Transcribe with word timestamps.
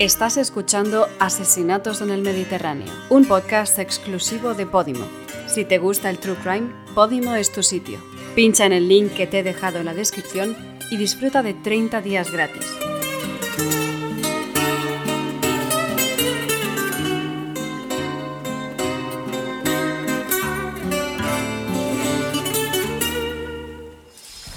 Estás 0.00 0.38
escuchando 0.38 1.06
Asesinatos 1.20 2.00
en 2.00 2.10
el 2.10 2.20
Mediterráneo, 2.20 2.92
un 3.10 3.26
podcast 3.26 3.78
exclusivo 3.78 4.52
de 4.52 4.66
Podimo. 4.66 5.06
Si 5.46 5.64
te 5.64 5.78
gusta 5.78 6.10
el 6.10 6.18
True 6.18 6.34
Crime, 6.42 6.72
Podimo 6.96 7.36
es 7.36 7.52
tu 7.52 7.62
sitio. 7.62 8.00
Pincha 8.34 8.66
en 8.66 8.72
el 8.72 8.88
link 8.88 9.12
que 9.12 9.28
te 9.28 9.38
he 9.38 9.42
dejado 9.44 9.78
en 9.78 9.84
la 9.84 9.94
descripción 9.94 10.56
y 10.90 10.96
disfruta 10.96 11.44
de 11.44 11.54
30 11.54 12.02
días 12.02 12.32
gratis. 12.32 12.66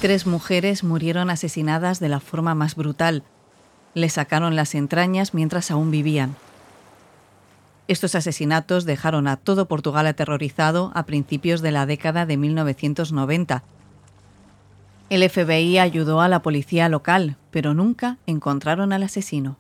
Tres 0.02 0.26
mujeres 0.26 0.84
murieron 0.84 1.30
asesinadas 1.30 2.00
de 2.00 2.10
la 2.10 2.20
forma 2.20 2.56
más 2.56 2.76
brutal. 2.76 3.24
Le 3.98 4.10
sacaron 4.10 4.56
las 4.56 4.76
entrañas 4.76 5.34
mientras 5.34 5.72
aún 5.72 5.90
vivían. 5.90 6.36
Estos 7.88 8.14
asesinatos 8.14 8.86
dejaron 8.86 9.28
a 9.28 9.38
todo 9.38 9.68
Portugal 9.68 10.06
aterrorizado 10.06 10.92
a 10.94 11.08
principios 11.08 11.64
de 11.64 11.72
la 11.72 11.88
década 11.88 12.28
de 12.28 12.38
1990. 12.38 13.64
El 15.10 15.28
FBI 15.28 15.80
ayudó 15.80 16.22
a 16.22 16.28
la 16.28 16.44
policía 16.44 16.90
local, 16.90 17.38
pero 17.50 17.74
nunca 17.74 18.18
encontraron 18.28 18.94
al 18.94 19.02
asesino. 19.02 19.58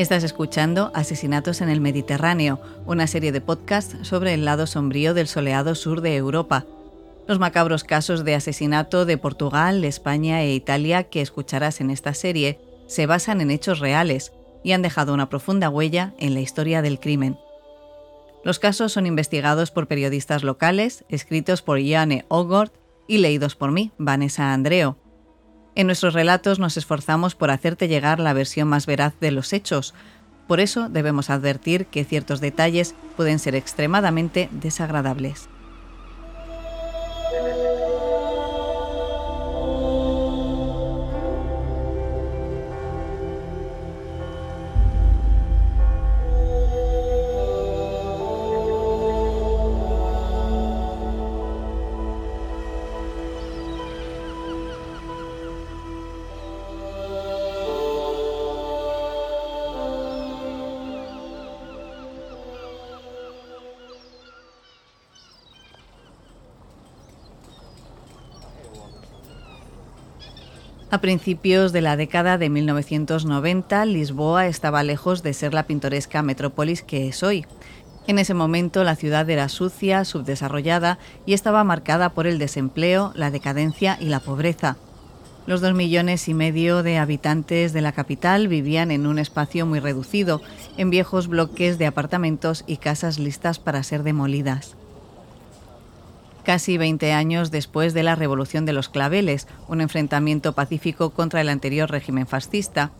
Estás 0.00 0.24
escuchando 0.24 0.90
Asesinatos 0.94 1.60
en 1.60 1.68
el 1.68 1.82
Mediterráneo, 1.82 2.58
una 2.86 3.06
serie 3.06 3.32
de 3.32 3.42
podcasts 3.42 3.98
sobre 4.00 4.32
el 4.32 4.46
lado 4.46 4.66
sombrío 4.66 5.12
del 5.12 5.28
soleado 5.28 5.74
sur 5.74 6.00
de 6.00 6.16
Europa. 6.16 6.64
Los 7.28 7.38
macabros 7.38 7.84
casos 7.84 8.24
de 8.24 8.34
asesinato 8.34 9.04
de 9.04 9.18
Portugal, 9.18 9.84
España 9.84 10.40
e 10.40 10.54
Italia 10.54 11.04
que 11.04 11.20
escucharás 11.20 11.82
en 11.82 11.90
esta 11.90 12.14
serie 12.14 12.58
se 12.86 13.04
basan 13.04 13.42
en 13.42 13.50
hechos 13.50 13.78
reales 13.78 14.32
y 14.64 14.72
han 14.72 14.80
dejado 14.80 15.12
una 15.12 15.28
profunda 15.28 15.68
huella 15.68 16.14
en 16.18 16.32
la 16.32 16.40
historia 16.40 16.80
del 16.80 16.98
crimen. 16.98 17.36
Los 18.42 18.58
casos 18.58 18.92
son 18.92 19.04
investigados 19.04 19.70
por 19.70 19.86
periodistas 19.86 20.44
locales, 20.44 21.04
escritos 21.10 21.60
por 21.60 21.78
Jane 21.78 22.24
Ogord 22.28 22.70
y 23.06 23.18
leídos 23.18 23.54
por 23.54 23.70
mí, 23.70 23.92
Vanessa 23.98 24.54
Andreo. 24.54 24.96
En 25.74 25.86
nuestros 25.86 26.14
relatos 26.14 26.58
nos 26.58 26.76
esforzamos 26.76 27.34
por 27.34 27.50
hacerte 27.50 27.88
llegar 27.88 28.18
la 28.18 28.32
versión 28.32 28.68
más 28.68 28.86
veraz 28.86 29.14
de 29.20 29.30
los 29.30 29.52
hechos. 29.52 29.94
Por 30.46 30.60
eso 30.60 30.88
debemos 30.88 31.30
advertir 31.30 31.86
que 31.86 32.04
ciertos 32.04 32.40
detalles 32.40 32.94
pueden 33.16 33.38
ser 33.38 33.54
extremadamente 33.54 34.48
desagradables. 34.50 35.48
A 70.92 71.00
principios 71.00 71.72
de 71.72 71.82
la 71.82 71.96
década 71.96 72.36
de 72.36 72.50
1990, 72.50 73.84
Lisboa 73.84 74.48
estaba 74.48 74.82
lejos 74.82 75.22
de 75.22 75.34
ser 75.34 75.54
la 75.54 75.62
pintoresca 75.62 76.20
metrópolis 76.22 76.82
que 76.82 77.06
es 77.06 77.22
hoy. 77.22 77.46
En 78.08 78.18
ese 78.18 78.34
momento 78.34 78.82
la 78.82 78.96
ciudad 78.96 79.30
era 79.30 79.48
sucia, 79.48 80.04
subdesarrollada 80.04 80.98
y 81.26 81.34
estaba 81.34 81.62
marcada 81.62 82.08
por 82.08 82.26
el 82.26 82.40
desempleo, 82.40 83.12
la 83.14 83.30
decadencia 83.30 83.98
y 84.00 84.06
la 84.06 84.18
pobreza. 84.18 84.78
Los 85.46 85.60
dos 85.60 85.74
millones 85.74 86.28
y 86.28 86.34
medio 86.34 86.82
de 86.82 86.98
habitantes 86.98 87.72
de 87.72 87.82
la 87.82 87.92
capital 87.92 88.48
vivían 88.48 88.90
en 88.90 89.06
un 89.06 89.20
espacio 89.20 89.66
muy 89.66 89.78
reducido, 89.78 90.42
en 90.76 90.90
viejos 90.90 91.28
bloques 91.28 91.78
de 91.78 91.86
apartamentos 91.86 92.64
y 92.66 92.78
casas 92.78 93.20
listas 93.20 93.60
para 93.60 93.84
ser 93.84 94.02
demolidas 94.02 94.76
casi 96.50 96.78
20 96.78 97.12
años 97.12 97.52
después 97.52 97.94
de 97.94 98.02
la 98.02 98.16
Revolución 98.16 98.66
de 98.66 98.72
los 98.72 98.88
Claveles, 98.88 99.46
un 99.68 99.80
enfrentamiento 99.80 100.52
pacífico 100.52 101.10
contra 101.10 101.40
el 101.40 101.48
anterior 101.48 101.88
régimen 101.88 102.26
fascista, 102.26 102.90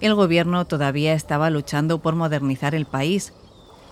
el 0.00 0.14
gobierno 0.14 0.64
todavía 0.64 1.12
estaba 1.12 1.50
luchando 1.50 2.00
por 2.00 2.14
modernizar 2.14 2.74
el 2.74 2.86
país. 2.86 3.34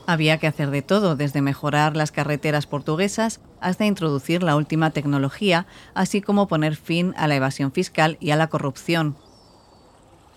Había 0.07 0.39
que 0.39 0.47
hacer 0.47 0.71
de 0.71 0.81
todo, 0.81 1.15
desde 1.15 1.43
mejorar 1.43 1.95
las 1.95 2.11
carreteras 2.11 2.67
portuguesas 2.67 3.43
hasta 3.61 3.85
introducir 3.85 4.43
la 4.43 4.57
última 4.57 4.93
tecnología, 4.93 5.67
así 5.93 6.23
como 6.23 6.49
poner 6.49 6.75
fin 6.75 7.13
a 7.19 7.29
la 7.29 7.37
evasión 7.37 7.71
fiscal 7.71 8.17
y 8.19 8.31
a 8.31 8.37
la 8.37 8.47
corrupción. 8.47 9.19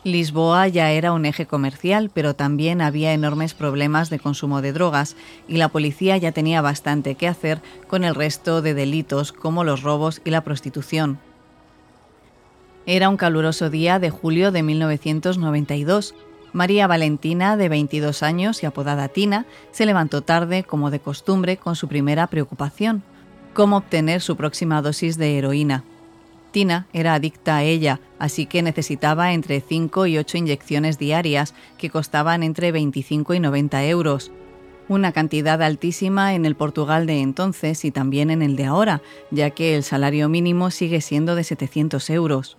Lisboa 0.06 0.68
ya 0.68 0.92
era 0.92 1.14
un 1.14 1.26
eje 1.26 1.48
comercial, 1.48 2.12
pero 2.14 2.36
también 2.36 2.80
había 2.80 3.12
enormes 3.14 3.56
problemas 3.56 4.12
de 4.12 4.20
consumo 4.20 4.62
de 4.62 4.72
drogas 4.72 5.16
y 5.48 5.58
la 5.58 5.70
policía 5.70 6.16
ya 6.18 6.32
tenía 6.32 6.62
bastante 6.62 7.16
que 7.16 7.28
hacer 7.28 7.60
con 7.88 8.04
el 8.04 8.14
resto 8.14 8.62
de 8.62 8.76
delitos 8.76 9.32
como 9.32 9.64
los 9.64 9.82
robos 9.82 10.22
y 10.24 10.30
la 10.30 10.42
prostitución. 10.42 11.18
Era 12.86 13.10
un 13.10 13.18
caluroso 13.18 13.72
día 13.72 13.98
de 13.98 14.12
julio 14.12 14.52
de 14.52 14.62
1992. 14.62 16.14
María 16.54 16.86
Valentina, 16.86 17.58
de 17.58 17.68
22 17.68 18.22
años 18.22 18.62
y 18.62 18.68
apodada 18.68 19.08
Tina, 19.08 19.48
se 19.72 19.88
levantó 19.88 20.22
tarde, 20.22 20.64
como 20.64 20.92
de 20.92 21.00
costumbre, 21.00 21.58
con 21.58 21.76
su 21.76 21.88
primera 21.88 22.28
preocupación, 22.28 23.02
cómo 23.56 23.78
obtener 23.78 24.22
su 24.22 24.38
próxima 24.38 24.84
dosis 24.84 25.18
de 25.18 25.40
heroína. 25.40 25.84
Tina 26.56 26.88
era 26.94 27.16
adicta 27.16 27.58
a 27.58 27.64
ella, 27.64 28.00
así 28.18 28.46
que 28.46 28.62
necesitaba 28.62 29.34
entre 29.34 29.60
5 29.60 30.06
y 30.06 30.18
8 30.18 30.38
inyecciones 30.38 30.98
diarias, 30.98 31.54
que 31.78 31.90
costaban 31.90 32.44
entre 32.44 32.72
25 32.72 33.34
y 33.34 33.42
90 33.42 33.84
euros. 33.88 34.32
Una 34.88 35.12
cantidad 35.12 35.62
altísima 35.62 36.34
en 36.34 36.46
el 36.46 36.56
Portugal 36.56 37.08
de 37.08 37.20
entonces 37.20 37.84
y 37.84 37.92
también 37.92 38.32
en 38.32 38.42
el 38.42 38.56
de 38.56 38.64
ahora, 38.64 39.02
ya 39.32 39.50
que 39.50 39.76
el 39.76 39.84
salario 39.84 40.30
mínimo 40.30 40.72
sigue 40.72 41.02
siendo 41.02 41.36
de 41.36 41.44
700 41.44 42.10
euros. 42.10 42.58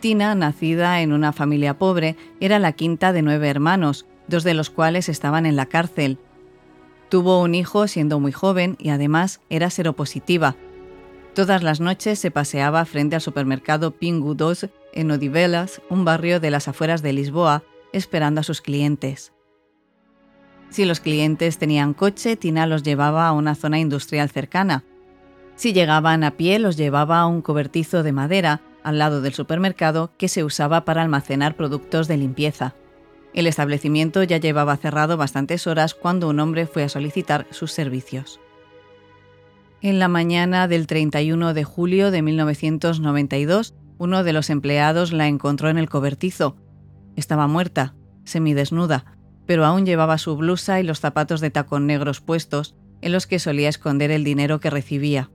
Tina, 0.00 0.34
nacida 0.34 1.02
en 1.02 1.12
una 1.12 1.34
familia 1.34 1.76
pobre, 1.76 2.16
era 2.40 2.58
la 2.58 2.72
quinta 2.72 3.12
de 3.12 3.20
nueve 3.20 3.50
hermanos, 3.50 4.06
dos 4.26 4.42
de 4.42 4.54
los 4.54 4.70
cuales 4.70 5.10
estaban 5.10 5.44
en 5.44 5.56
la 5.56 5.66
cárcel. 5.66 6.16
Tuvo 7.10 7.42
un 7.42 7.54
hijo 7.54 7.88
siendo 7.88 8.20
muy 8.20 8.32
joven 8.32 8.78
y 8.80 8.88
además 8.88 9.42
era 9.50 9.68
seropositiva, 9.68 10.56
Todas 11.34 11.64
las 11.64 11.80
noches 11.80 12.20
se 12.20 12.30
paseaba 12.30 12.84
frente 12.84 13.16
al 13.16 13.20
supermercado 13.20 13.90
Pingu 13.90 14.36
2 14.36 14.68
en 14.92 15.10
Odivelas, 15.10 15.82
un 15.90 16.04
barrio 16.04 16.38
de 16.38 16.52
las 16.52 16.68
afueras 16.68 17.02
de 17.02 17.12
Lisboa, 17.12 17.64
esperando 17.92 18.40
a 18.40 18.44
sus 18.44 18.60
clientes. 18.60 19.32
Si 20.70 20.84
los 20.84 21.00
clientes 21.00 21.58
tenían 21.58 21.92
coche, 21.92 22.36
Tina 22.36 22.68
los 22.68 22.84
llevaba 22.84 23.26
a 23.26 23.32
una 23.32 23.56
zona 23.56 23.80
industrial 23.80 24.30
cercana. 24.30 24.84
Si 25.56 25.72
llegaban 25.72 26.22
a 26.22 26.32
pie, 26.36 26.60
los 26.60 26.76
llevaba 26.76 27.18
a 27.18 27.26
un 27.26 27.42
cobertizo 27.42 28.04
de 28.04 28.12
madera 28.12 28.60
al 28.84 28.98
lado 28.98 29.20
del 29.20 29.34
supermercado 29.34 30.12
que 30.16 30.28
se 30.28 30.44
usaba 30.44 30.84
para 30.84 31.02
almacenar 31.02 31.56
productos 31.56 32.06
de 32.06 32.16
limpieza. 32.16 32.76
El 33.32 33.48
establecimiento 33.48 34.22
ya 34.22 34.38
llevaba 34.38 34.76
cerrado 34.76 35.16
bastantes 35.16 35.66
horas 35.66 35.94
cuando 35.94 36.28
un 36.28 36.38
hombre 36.38 36.68
fue 36.68 36.84
a 36.84 36.88
solicitar 36.88 37.48
sus 37.50 37.72
servicios. 37.72 38.40
En 39.84 39.98
la 39.98 40.08
mañana 40.08 40.66
del 40.66 40.86
31 40.86 41.52
de 41.52 41.62
julio 41.62 42.10
de 42.10 42.22
1992, 42.22 43.74
uno 43.98 44.24
de 44.24 44.32
los 44.32 44.48
empleados 44.48 45.12
la 45.12 45.28
encontró 45.28 45.68
en 45.68 45.76
el 45.76 45.90
cobertizo. 45.90 46.56
Estaba 47.16 47.48
muerta, 47.48 47.94
semidesnuda, 48.24 49.04
pero 49.44 49.66
aún 49.66 49.84
llevaba 49.84 50.16
su 50.16 50.38
blusa 50.38 50.80
y 50.80 50.84
los 50.84 51.00
zapatos 51.00 51.42
de 51.42 51.50
tacón 51.50 51.86
negros 51.86 52.22
puestos, 52.22 52.74
en 53.02 53.12
los 53.12 53.26
que 53.26 53.38
solía 53.38 53.68
esconder 53.68 54.10
el 54.10 54.24
dinero 54.24 54.58
que 54.58 54.70
recibía. 54.70 55.30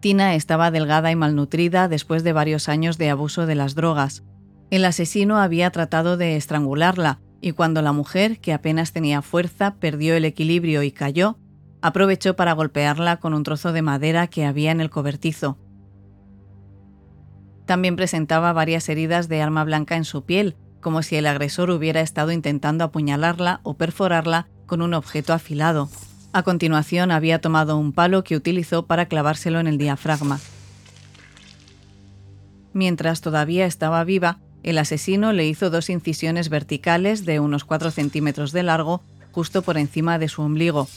Tina 0.00 0.34
estaba 0.34 0.72
delgada 0.72 1.12
y 1.12 1.14
malnutrida 1.14 1.86
después 1.86 2.24
de 2.24 2.32
varios 2.32 2.68
años 2.68 2.98
de 2.98 3.10
abuso 3.10 3.46
de 3.46 3.54
las 3.54 3.76
drogas. 3.76 4.24
El 4.70 4.84
asesino 4.84 5.38
había 5.38 5.70
tratado 5.70 6.16
de 6.16 6.34
estrangularla, 6.34 7.20
y 7.40 7.52
cuando 7.52 7.80
la 7.80 7.92
mujer, 7.92 8.40
que 8.40 8.52
apenas 8.52 8.92
tenía 8.92 9.22
fuerza, 9.22 9.76
perdió 9.76 10.16
el 10.16 10.24
equilibrio 10.24 10.82
y 10.82 10.90
cayó, 10.90 11.38
aprovechó 11.82 12.36
para 12.36 12.52
golpearla 12.52 13.18
con 13.18 13.34
un 13.34 13.42
trozo 13.42 13.72
de 13.72 13.82
madera 13.82 14.26
que 14.26 14.44
había 14.44 14.70
en 14.70 14.80
el 14.80 14.90
cobertizo. 14.90 15.58
También 17.66 17.96
presentaba 17.96 18.52
varias 18.52 18.88
heridas 18.88 19.28
de 19.28 19.42
arma 19.42 19.64
blanca 19.64 19.96
en 19.96 20.04
su 20.04 20.24
piel, 20.24 20.56
como 20.80 21.02
si 21.02 21.16
el 21.16 21.26
agresor 21.26 21.70
hubiera 21.70 22.00
estado 22.00 22.32
intentando 22.32 22.84
apuñalarla 22.84 23.60
o 23.62 23.74
perforarla 23.74 24.48
con 24.66 24.82
un 24.82 24.94
objeto 24.94 25.32
afilado. 25.32 25.88
A 26.32 26.42
continuación 26.42 27.10
había 27.10 27.40
tomado 27.40 27.76
un 27.76 27.92
palo 27.92 28.24
que 28.24 28.36
utilizó 28.36 28.86
para 28.86 29.06
clavárselo 29.06 29.60
en 29.60 29.66
el 29.66 29.78
diafragma. 29.78 30.40
Mientras 32.72 33.20
todavía 33.20 33.66
estaba 33.66 34.02
viva, 34.04 34.38
el 34.62 34.78
asesino 34.78 35.32
le 35.32 35.46
hizo 35.46 35.70
dos 35.70 35.90
incisiones 35.90 36.48
verticales 36.48 37.24
de 37.24 37.40
unos 37.40 37.64
4 37.64 37.90
centímetros 37.90 38.52
de 38.52 38.62
largo 38.62 39.02
justo 39.32 39.62
por 39.62 39.78
encima 39.78 40.18
de 40.18 40.28
su 40.28 40.42
ombligo. 40.42 40.88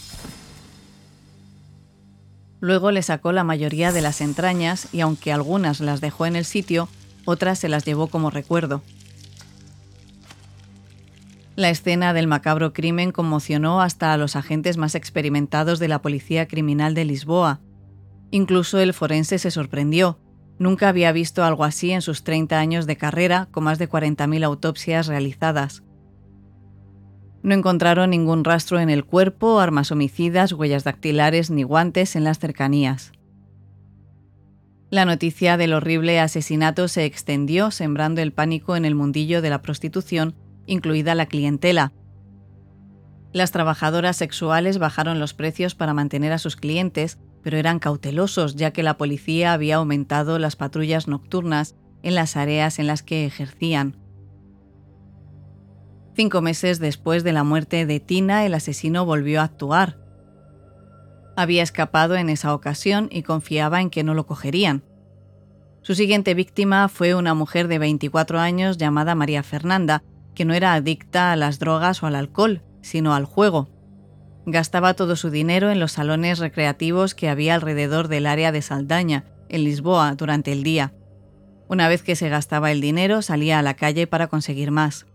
Luego 2.63 2.91
le 2.91 3.01
sacó 3.01 3.33
la 3.33 3.43
mayoría 3.43 3.91
de 3.91 3.99
las 3.99 4.21
entrañas 4.21 4.87
y 4.93 5.01
aunque 5.01 5.33
algunas 5.33 5.81
las 5.81 5.99
dejó 5.99 6.25
en 6.27 6.37
el 6.37 6.45
sitio, 6.45 6.87
otras 7.25 7.59
se 7.59 7.67
las 7.67 7.83
llevó 7.83 8.07
como 8.07 8.29
recuerdo. 8.29 8.81
La 11.57 11.69
escena 11.69 12.13
del 12.13 12.25
macabro 12.25 12.71
crimen 12.71 13.11
conmocionó 13.11 13.81
hasta 13.81 14.13
a 14.13 14.17
los 14.17 14.37
agentes 14.37 14.77
más 14.77 14.95
experimentados 14.95 15.77
de 15.79 15.89
la 15.89 16.01
Policía 16.01 16.47
Criminal 16.47 16.93
de 16.93 17.03
Lisboa. 17.03 17.59
Incluso 18.31 18.79
el 18.79 18.93
forense 18.93 19.39
se 19.39 19.51
sorprendió. 19.51 20.17
Nunca 20.57 20.87
había 20.87 21.11
visto 21.11 21.43
algo 21.43 21.65
así 21.65 21.91
en 21.91 22.01
sus 22.01 22.23
30 22.23 22.57
años 22.57 22.85
de 22.85 22.95
carrera, 22.95 23.49
con 23.51 23.65
más 23.65 23.77
de 23.77 23.89
40.000 23.89 24.41
autopsias 24.45 25.07
realizadas. 25.07 25.83
No 27.43 27.53
encontraron 27.53 28.11
ningún 28.11 28.45
rastro 28.45 28.79
en 28.79 28.89
el 28.89 29.03
cuerpo, 29.03 29.59
armas 29.59 29.91
homicidas, 29.91 30.53
huellas 30.53 30.85
dactilares 30.85 31.51
ni 31.51 31.63
guantes 31.63 32.15
en 32.15 32.23
las 32.23 32.39
cercanías. 32.39 33.11
La 34.89 35.03
noticia 35.05 35.57
del 35.57 35.73
horrible 35.73 36.19
asesinato 36.19 36.87
se 36.87 37.03
extendió, 37.03 37.69
sembrando 37.71 38.21
el 38.21 38.31
pánico 38.31 38.77
en 38.77 38.85
el 38.85 38.95
mundillo 38.95 39.41
de 39.41 39.49
la 39.49 39.61
prostitución, 39.61 40.35
incluida 40.67 41.15
la 41.15 41.25
clientela. 41.25 41.91
Las 43.33 43.51
trabajadoras 43.51 44.15
sexuales 44.15 44.77
bajaron 44.77 45.19
los 45.19 45.33
precios 45.33 45.75
para 45.75 45.93
mantener 45.93 46.31
a 46.31 46.37
sus 46.37 46.55
clientes, 46.55 47.17
pero 47.41 47.57
eran 47.57 47.79
cautelosos 47.79 48.55
ya 48.55 48.71
que 48.71 48.83
la 48.83 48.95
policía 48.95 49.51
había 49.51 49.77
aumentado 49.77 50.39
las 50.39 50.55
patrullas 50.55 51.07
nocturnas 51.09 51.75
en 52.03 52.15
las 52.15 52.37
áreas 52.37 52.79
en 52.79 52.87
las 52.87 53.03
que 53.03 53.25
ejercían. 53.25 54.02
Cinco 56.15 56.41
meses 56.41 56.79
después 56.79 57.23
de 57.23 57.33
la 57.33 57.43
muerte 57.43 57.87
de 57.87 57.99
Tina, 57.99 58.45
el 58.45 58.53
asesino 58.53 59.03
volvió 59.05 59.41
a 59.41 59.45
actuar. 59.45 59.97
Había 61.35 61.63
escapado 61.63 62.15
en 62.15 62.29
esa 62.29 62.53
ocasión 62.53 63.09
y 63.11 63.23
confiaba 63.23 63.81
en 63.81 63.89
que 63.89 64.03
no 64.03 64.13
lo 64.13 64.27
cogerían. 64.27 64.83
Su 65.81 65.95
siguiente 65.95 66.35
víctima 66.35 66.87
fue 66.87 67.15
una 67.15 67.33
mujer 67.33 67.67
de 67.67 67.79
24 67.79 68.39
años 68.39 68.77
llamada 68.77 69.15
María 69.15 69.41
Fernanda, 69.41 70.03
que 70.35 70.45
no 70.45 70.53
era 70.53 70.73
adicta 70.73 71.31
a 71.31 71.35
las 71.35 71.57
drogas 71.57 72.03
o 72.03 72.05
al 72.07 72.15
alcohol, 72.15 72.61
sino 72.81 73.15
al 73.15 73.25
juego. 73.25 73.69
Gastaba 74.45 74.93
todo 74.93 75.15
su 75.15 75.31
dinero 75.31 75.71
en 75.71 75.79
los 75.79 75.93
salones 75.93 76.37
recreativos 76.37 77.15
que 77.15 77.27
había 77.27 77.55
alrededor 77.55 78.07
del 78.07 78.27
área 78.27 78.51
de 78.51 78.61
Saldaña, 78.61 79.25
en 79.49 79.63
Lisboa, 79.63 80.13
durante 80.15 80.51
el 80.51 80.61
día. 80.61 80.93
Una 81.67 81.87
vez 81.87 82.03
que 82.03 82.15
se 82.15 82.29
gastaba 82.29 82.71
el 82.71 82.81
dinero, 82.81 83.23
salía 83.23 83.57
a 83.57 83.63
la 83.63 83.73
calle 83.73 84.05
para 84.05 84.27
conseguir 84.27 84.69
más. 84.69 85.07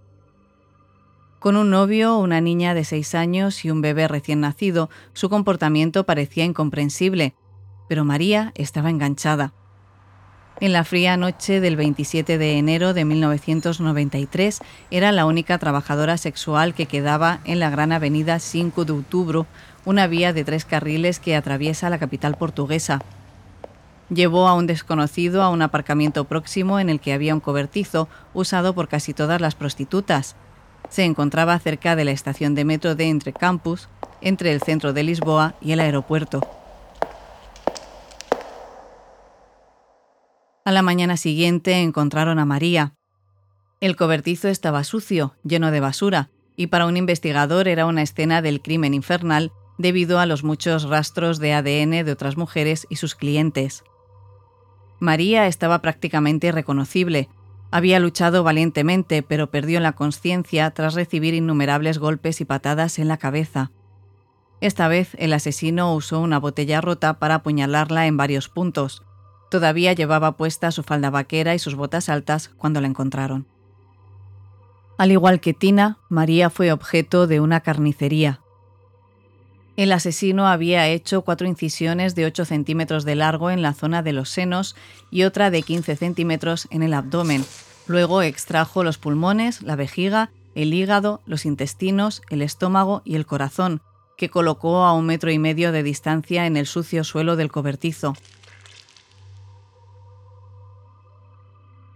Con 1.38 1.56
un 1.56 1.70
novio, 1.70 2.18
una 2.18 2.40
niña 2.40 2.74
de 2.74 2.84
seis 2.84 3.14
años 3.14 3.64
y 3.64 3.70
un 3.70 3.80
bebé 3.80 4.08
recién 4.08 4.40
nacido, 4.40 4.90
su 5.12 5.30
comportamiento 5.30 6.04
parecía 6.04 6.44
incomprensible, 6.44 7.34
pero 7.88 8.04
María 8.04 8.52
estaba 8.56 8.90
enganchada. 8.90 9.52
En 10.60 10.72
la 10.72 10.82
fría 10.82 11.16
noche 11.16 11.60
del 11.60 11.76
27 11.76 12.36
de 12.38 12.58
enero 12.58 12.92
de 12.92 13.04
1993 13.04 14.58
era 14.90 15.12
la 15.12 15.26
única 15.26 15.58
trabajadora 15.58 16.16
sexual 16.16 16.74
que 16.74 16.86
quedaba 16.86 17.38
en 17.44 17.60
la 17.60 17.70
gran 17.70 17.92
avenida 17.92 18.40
5 18.40 18.84
de 18.84 18.92
Outubro, 18.92 19.46
una 19.84 20.08
vía 20.08 20.32
de 20.32 20.42
tres 20.42 20.64
carriles 20.64 21.20
que 21.20 21.36
atraviesa 21.36 21.88
la 21.88 22.00
capital 22.00 22.36
portuguesa. 22.36 23.00
Llevó 24.10 24.48
a 24.48 24.54
un 24.54 24.66
desconocido 24.66 25.44
a 25.44 25.50
un 25.50 25.62
aparcamiento 25.62 26.24
próximo 26.24 26.80
en 26.80 26.90
el 26.90 26.98
que 26.98 27.12
había 27.12 27.34
un 27.34 27.40
cobertizo 27.40 28.08
usado 28.34 28.74
por 28.74 28.88
casi 28.88 29.14
todas 29.14 29.40
las 29.40 29.54
prostitutas. 29.54 30.34
Se 30.88 31.04
encontraba 31.04 31.58
cerca 31.58 31.96
de 31.96 32.04
la 32.04 32.10
estación 32.10 32.54
de 32.54 32.64
metro 32.64 32.94
de 32.94 33.08
Entre 33.08 33.32
Campus, 33.32 33.88
entre 34.20 34.52
el 34.52 34.60
centro 34.62 34.92
de 34.92 35.02
Lisboa 35.02 35.54
y 35.60 35.72
el 35.72 35.80
aeropuerto. 35.80 36.40
A 40.64 40.72
la 40.72 40.82
mañana 40.82 41.16
siguiente 41.16 41.80
encontraron 41.80 42.38
a 42.38 42.44
María. 42.44 42.94
El 43.80 43.96
cobertizo 43.96 44.48
estaba 44.48 44.84
sucio, 44.84 45.34
lleno 45.42 45.70
de 45.70 45.80
basura, 45.80 46.30
y 46.56 46.66
para 46.66 46.86
un 46.86 46.96
investigador 46.96 47.68
era 47.68 47.86
una 47.86 48.02
escena 48.02 48.42
del 48.42 48.60
crimen 48.60 48.92
infernal 48.92 49.52
debido 49.78 50.18
a 50.18 50.26
los 50.26 50.42
muchos 50.44 50.82
rastros 50.82 51.38
de 51.38 51.54
ADN 51.54 52.04
de 52.04 52.12
otras 52.12 52.36
mujeres 52.36 52.86
y 52.90 52.96
sus 52.96 53.14
clientes. 53.14 53.84
María 54.98 55.46
estaba 55.46 55.80
prácticamente 55.80 56.48
irreconocible, 56.48 57.28
había 57.70 58.00
luchado 58.00 58.42
valientemente, 58.42 59.22
pero 59.22 59.50
perdió 59.50 59.80
la 59.80 59.92
conciencia 59.92 60.70
tras 60.70 60.94
recibir 60.94 61.34
innumerables 61.34 61.98
golpes 61.98 62.40
y 62.40 62.44
patadas 62.44 62.98
en 62.98 63.08
la 63.08 63.18
cabeza. 63.18 63.70
Esta 64.60 64.88
vez 64.88 65.14
el 65.18 65.32
asesino 65.32 65.94
usó 65.94 66.20
una 66.20 66.38
botella 66.38 66.80
rota 66.80 67.18
para 67.18 67.36
apuñalarla 67.36 68.06
en 68.06 68.16
varios 68.16 68.48
puntos. 68.48 69.04
Todavía 69.50 69.92
llevaba 69.92 70.36
puesta 70.36 70.72
su 70.72 70.82
falda 70.82 71.10
vaquera 71.10 71.54
y 71.54 71.58
sus 71.58 71.74
botas 71.74 72.08
altas 72.08 72.50
cuando 72.56 72.80
la 72.80 72.88
encontraron. 72.88 73.46
Al 74.98 75.12
igual 75.12 75.40
que 75.40 75.54
Tina, 75.54 75.98
María 76.08 76.50
fue 76.50 76.72
objeto 76.72 77.28
de 77.28 77.40
una 77.40 77.60
carnicería. 77.60 78.40
El 79.78 79.92
asesino 79.92 80.48
había 80.48 80.88
hecho 80.88 81.22
cuatro 81.22 81.46
incisiones 81.46 82.16
de 82.16 82.26
8 82.26 82.46
centímetros 82.46 83.04
de 83.04 83.14
largo 83.14 83.48
en 83.48 83.62
la 83.62 83.74
zona 83.74 84.02
de 84.02 84.12
los 84.12 84.28
senos 84.28 84.74
y 85.08 85.22
otra 85.22 85.52
de 85.52 85.62
15 85.62 85.94
centímetros 85.94 86.66
en 86.72 86.82
el 86.82 86.92
abdomen. 86.92 87.44
Luego 87.86 88.22
extrajo 88.22 88.82
los 88.82 88.98
pulmones, 88.98 89.62
la 89.62 89.76
vejiga, 89.76 90.32
el 90.56 90.74
hígado, 90.74 91.22
los 91.26 91.46
intestinos, 91.46 92.22
el 92.28 92.42
estómago 92.42 93.02
y 93.04 93.14
el 93.14 93.24
corazón, 93.24 93.80
que 94.16 94.30
colocó 94.30 94.84
a 94.84 94.94
un 94.94 95.06
metro 95.06 95.30
y 95.30 95.38
medio 95.38 95.70
de 95.70 95.84
distancia 95.84 96.46
en 96.46 96.56
el 96.56 96.66
sucio 96.66 97.04
suelo 97.04 97.36
del 97.36 97.52
cobertizo. 97.52 98.16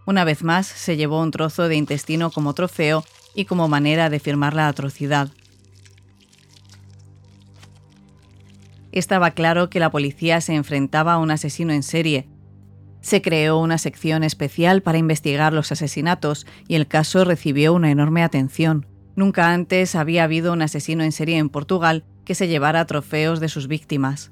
Una 0.06 0.22
vez 0.22 0.44
más 0.44 0.68
se 0.68 0.96
llevó 0.96 1.20
un 1.20 1.32
trozo 1.32 1.66
de 1.66 1.74
intestino 1.74 2.30
como 2.30 2.54
trofeo 2.54 3.04
y 3.34 3.46
como 3.46 3.66
manera 3.66 4.08
de 4.08 4.20
firmar 4.20 4.54
la 4.54 4.68
atrocidad. 4.68 5.32
Estaba 8.92 9.32
claro 9.32 9.70
que 9.70 9.80
la 9.80 9.90
policía 9.90 10.40
se 10.40 10.54
enfrentaba 10.54 11.14
a 11.14 11.18
un 11.18 11.30
asesino 11.30 11.72
en 11.72 11.82
serie. 11.82 12.28
Se 13.00 13.22
creó 13.22 13.58
una 13.58 13.78
sección 13.78 14.22
especial 14.22 14.82
para 14.82 14.98
investigar 14.98 15.52
los 15.52 15.72
asesinatos 15.72 16.46
y 16.68 16.76
el 16.76 16.86
caso 16.86 17.24
recibió 17.24 17.72
una 17.72 17.90
enorme 17.90 18.22
atención. 18.22 18.86
Nunca 19.16 19.52
antes 19.52 19.96
había 19.96 20.24
habido 20.24 20.52
un 20.52 20.62
asesino 20.62 21.02
en 21.02 21.12
serie 21.12 21.38
en 21.38 21.48
Portugal 21.48 22.04
que 22.24 22.34
se 22.34 22.46
llevara 22.46 22.86
trofeos 22.86 23.40
de 23.40 23.48
sus 23.48 23.66
víctimas. 23.66 24.30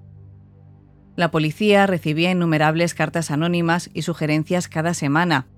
La 1.16 1.30
policía 1.30 1.86
recibía 1.86 2.30
innumerables 2.30 2.94
cartas 2.94 3.30
anónimas 3.30 3.90
y 3.92 4.02
sugerencias 4.02 4.68
cada 4.68 4.94
semana. 4.94 5.48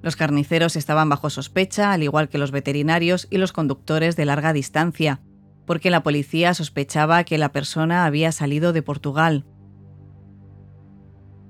Los 0.00 0.16
carniceros 0.16 0.76
estaban 0.76 1.08
bajo 1.08 1.30
sospecha, 1.30 1.92
al 1.92 2.02
igual 2.02 2.28
que 2.28 2.38
los 2.38 2.52
veterinarios 2.52 3.26
y 3.30 3.38
los 3.38 3.52
conductores 3.52 4.16
de 4.16 4.26
larga 4.26 4.52
distancia 4.52 5.20
porque 5.66 5.90
la 5.90 6.02
policía 6.02 6.54
sospechaba 6.54 7.24
que 7.24 7.38
la 7.38 7.52
persona 7.52 8.04
había 8.04 8.32
salido 8.32 8.72
de 8.72 8.82
Portugal. 8.82 9.44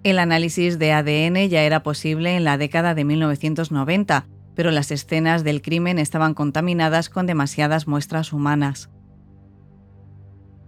El 0.03 0.19
análisis 0.19 0.79
de 0.79 0.93
ADN 0.93 1.49
ya 1.49 1.63
era 1.63 1.83
posible 1.83 2.37
en 2.37 2.45
la 2.45 2.59
década 2.59 2.95
de 2.95 3.05
1990, 3.05 4.27
pero 4.55 4.71
las 4.71 4.91
escenas 4.91 5.45
del 5.45 5.63
crimen 5.63 5.99
estaban 5.99 6.35
contaminadas 6.35 7.09
con 7.09 7.27
demasiadas 7.27 7.89
muestras 7.89 8.33
humanas. 8.33 8.91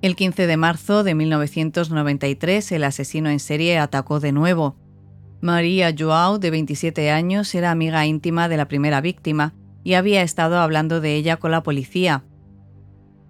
El 0.02 0.16
15 0.16 0.46
de 0.46 0.56
marzo 0.56 1.04
de 1.04 1.14
1993 1.14 2.72
el 2.72 2.84
asesino 2.84 3.30
en 3.30 3.40
serie 3.40 3.78
atacó 3.78 4.20
de 4.20 4.32
nuevo. 4.32 4.76
María 5.40 5.94
Joao, 5.96 6.38
de 6.38 6.50
27 6.50 7.10
años, 7.10 7.54
era 7.54 7.70
amiga 7.70 8.06
íntima 8.06 8.48
de 8.48 8.56
la 8.56 8.68
primera 8.68 9.00
víctima 9.00 9.54
y 9.84 9.94
había 9.94 10.22
estado 10.22 10.58
hablando 10.58 11.00
de 11.00 11.14
ella 11.14 11.36
con 11.36 11.50
la 11.50 11.62
policía, 11.62 12.24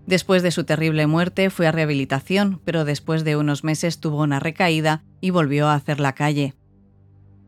Después 0.07 0.43
de 0.43 0.53
su 0.53 0.65
terrible 0.65 1.07
muerte 1.07 1.51
fue 1.51 1.67
a 1.67 1.73
rehabilitación, 1.73 2.61
pero 2.65 2.85
después 2.85 3.25
de 3.25 3.37
unos 3.37 3.65
meses 3.65 3.99
tuvo 3.99 4.23
una 4.23 4.39
recaída 4.39 5.03
y 5.21 5.31
volvió 5.31 5.67
a 5.67 5.75
hacer 5.75 5.99
la 5.99 6.15
calle. 6.15 6.55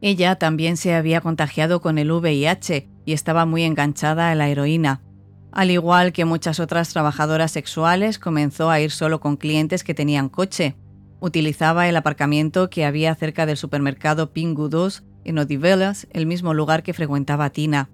Ella 0.00 0.36
también 0.36 0.76
se 0.76 0.94
había 0.94 1.20
contagiado 1.20 1.80
con 1.80 1.98
el 1.98 2.10
VIH 2.10 2.88
y 3.04 3.12
estaba 3.12 3.46
muy 3.46 3.62
enganchada 3.62 4.30
a 4.30 4.34
la 4.34 4.48
heroína. 4.48 5.02
Al 5.52 5.70
igual 5.70 6.12
que 6.12 6.24
muchas 6.24 6.60
otras 6.60 6.90
trabajadoras 6.90 7.52
sexuales, 7.52 8.18
comenzó 8.18 8.70
a 8.70 8.80
ir 8.80 8.90
solo 8.90 9.20
con 9.20 9.36
clientes 9.36 9.82
que 9.82 9.94
tenían 9.94 10.28
coche. 10.28 10.76
Utilizaba 11.20 11.88
el 11.88 11.96
aparcamiento 11.96 12.70
que 12.70 12.84
había 12.84 13.14
cerca 13.14 13.46
del 13.46 13.56
supermercado 13.56 14.32
Pingu 14.32 14.68
2 14.68 15.04
en 15.24 15.38
Odivelas, 15.38 16.06
el 16.12 16.26
mismo 16.26 16.54
lugar 16.54 16.82
que 16.82 16.92
frecuentaba 16.92 17.50
Tina. 17.50 17.90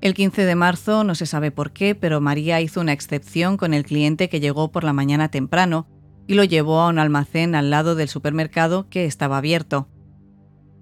El 0.00 0.14
15 0.14 0.46
de 0.46 0.54
marzo, 0.54 1.04
no 1.04 1.14
se 1.14 1.26
sabe 1.26 1.50
por 1.50 1.72
qué, 1.72 1.94
pero 1.94 2.22
María 2.22 2.60
hizo 2.62 2.80
una 2.80 2.92
excepción 2.92 3.58
con 3.58 3.74
el 3.74 3.84
cliente 3.84 4.30
que 4.30 4.40
llegó 4.40 4.72
por 4.72 4.82
la 4.82 4.94
mañana 4.94 5.30
temprano 5.30 5.86
y 6.26 6.34
lo 6.34 6.44
llevó 6.44 6.80
a 6.80 6.88
un 6.88 6.98
almacén 6.98 7.54
al 7.54 7.68
lado 7.68 7.94
del 7.94 8.08
supermercado 8.08 8.88
que 8.88 9.04
estaba 9.04 9.36
abierto. 9.36 9.88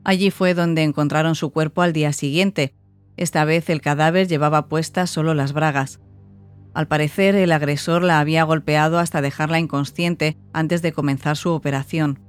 Allí 0.05 0.31
fue 0.31 0.55
donde 0.55 0.85
encontraron 0.85 1.35
su 1.35 1.51
cuerpo 1.51 1.83
al 1.83 1.93
día 1.93 2.13
siguiente. 2.13 2.75
Esta 3.17 3.45
vez 3.45 3.69
el 3.71 3.81
cadáver 3.81 4.29
llevaba 4.29 4.69
puestas 4.69 5.11
solo 5.11 5.35
las 5.35 5.53
bragas. 5.53 6.01
Al 6.73 6.87
parecer, 6.87 7.35
el 7.35 7.51
agresor 7.51 8.05
la 8.05 8.21
había 8.21 8.45
golpeado 8.45 9.01
hasta 9.01 9.21
dejarla 9.21 9.59
inconsciente 9.59 10.37
antes 10.53 10.81
de 10.81 10.93
comenzar 10.93 11.37
su 11.37 11.51
operación. 11.51 12.21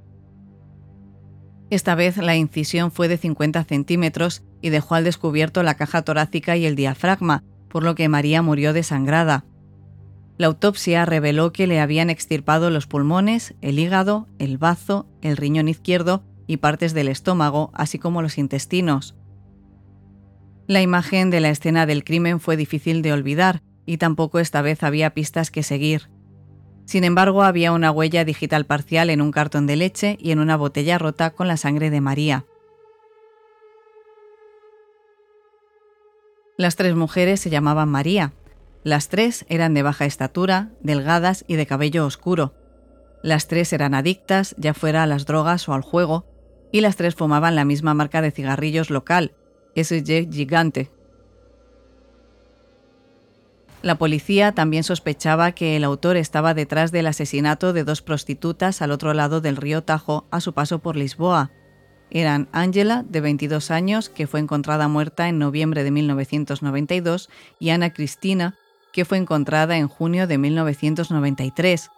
Esta 1.70 1.94
vez 1.94 2.16
la 2.16 2.36
incisión 2.36 2.90
fue 2.90 3.06
de 3.06 3.16
50 3.16 3.62
centímetros 3.64 4.42
y 4.60 4.70
dejó 4.70 4.96
al 4.96 5.04
descubierto 5.04 5.62
la 5.62 5.74
caja 5.74 6.02
torácica 6.02 6.56
y 6.56 6.66
el 6.66 6.74
diafragma, 6.74 7.44
por 7.68 7.84
lo 7.84 7.94
que 7.94 8.08
María 8.08 8.42
murió 8.42 8.72
desangrada. 8.72 9.44
La 10.36 10.48
autopsia 10.48 11.04
reveló 11.06 11.52
que 11.52 11.66
le 11.66 11.80
habían 11.80 12.10
extirpado 12.10 12.70
los 12.70 12.86
pulmones, 12.86 13.54
el 13.60 13.78
hígado, 13.78 14.26
el 14.38 14.58
bazo, 14.58 15.06
el 15.22 15.36
riñón 15.36 15.68
izquierdo 15.68 16.24
y 16.46 16.56
partes 16.56 16.92
del 16.92 17.08
estómago, 17.08 17.70
así 17.74 17.98
como 17.98 18.22
los 18.22 18.38
intestinos. 18.38 19.14
La 20.66 20.82
imagen 20.82 21.30
de 21.30 21.40
la 21.40 21.50
escena 21.50 21.86
del 21.86 22.02
crimen 22.02 22.40
fue 22.40 22.56
difícil 22.56 23.02
de 23.02 23.12
olvidar 23.12 23.62
y 23.86 23.98
tampoco 23.98 24.40
esta 24.40 24.62
vez 24.62 24.82
había 24.82 25.10
pistas 25.14 25.50
que 25.50 25.62
seguir. 25.62 26.10
Sin 26.90 27.04
embargo, 27.04 27.44
había 27.44 27.70
una 27.70 27.92
huella 27.92 28.24
digital 28.24 28.66
parcial 28.66 29.10
en 29.10 29.20
un 29.20 29.30
cartón 29.30 29.68
de 29.68 29.76
leche 29.76 30.16
y 30.20 30.32
en 30.32 30.40
una 30.40 30.56
botella 30.56 30.98
rota 30.98 31.30
con 31.30 31.46
la 31.46 31.56
sangre 31.56 31.88
de 31.88 32.00
María. 32.00 32.46
Las 36.56 36.74
tres 36.74 36.96
mujeres 36.96 37.38
se 37.38 37.48
llamaban 37.48 37.88
María. 37.88 38.32
Las 38.82 39.08
tres 39.08 39.46
eran 39.48 39.72
de 39.72 39.84
baja 39.84 40.04
estatura, 40.04 40.72
delgadas 40.80 41.44
y 41.46 41.54
de 41.54 41.64
cabello 41.64 42.04
oscuro. 42.04 42.54
Las 43.22 43.46
tres 43.46 43.72
eran 43.72 43.94
adictas, 43.94 44.56
ya 44.58 44.74
fuera 44.74 45.04
a 45.04 45.06
las 45.06 45.26
drogas 45.26 45.68
o 45.68 45.74
al 45.74 45.82
juego, 45.82 46.26
y 46.72 46.80
las 46.80 46.96
tres 46.96 47.14
fumaban 47.14 47.54
la 47.54 47.64
misma 47.64 47.94
marca 47.94 48.20
de 48.20 48.32
cigarrillos 48.32 48.90
local, 48.90 49.36
SG 49.76 50.28
Gigante, 50.28 50.90
la 53.82 53.96
policía 53.96 54.52
también 54.52 54.84
sospechaba 54.84 55.52
que 55.52 55.76
el 55.76 55.84
autor 55.84 56.16
estaba 56.16 56.52
detrás 56.52 56.92
del 56.92 57.06
asesinato 57.06 57.72
de 57.72 57.84
dos 57.84 58.02
prostitutas 58.02 58.82
al 58.82 58.90
otro 58.90 59.14
lado 59.14 59.40
del 59.40 59.56
río 59.56 59.82
Tajo 59.82 60.26
a 60.30 60.40
su 60.40 60.52
paso 60.52 60.80
por 60.80 60.96
Lisboa. 60.96 61.50
Eran 62.10 62.48
Angela, 62.52 63.04
de 63.08 63.20
22 63.20 63.70
años, 63.70 64.08
que 64.08 64.26
fue 64.26 64.40
encontrada 64.40 64.88
muerta 64.88 65.28
en 65.28 65.38
noviembre 65.38 65.84
de 65.84 65.92
1992, 65.92 67.30
y 67.58 67.70
Ana 67.70 67.92
Cristina, 67.92 68.56
que 68.92 69.04
fue 69.04 69.16
encontrada 69.16 69.76
en 69.76 69.88
junio 69.88 70.26
de 70.26 70.36
1993. 70.36 71.90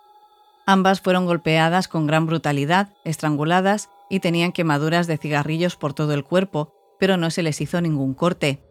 Ambas 0.66 1.00
fueron 1.00 1.26
golpeadas 1.26 1.88
con 1.88 2.06
gran 2.06 2.26
brutalidad, 2.26 2.90
estranguladas 3.04 3.88
y 4.08 4.20
tenían 4.20 4.52
quemaduras 4.52 5.06
de 5.06 5.16
cigarrillos 5.16 5.76
por 5.76 5.94
todo 5.94 6.14
el 6.14 6.22
cuerpo, 6.22 6.74
pero 7.00 7.16
no 7.16 7.30
se 7.30 7.42
les 7.42 7.60
hizo 7.60 7.80
ningún 7.80 8.14
corte. 8.14 8.62